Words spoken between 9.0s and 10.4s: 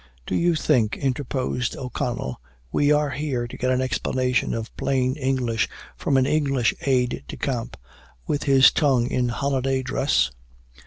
in holiday dress?"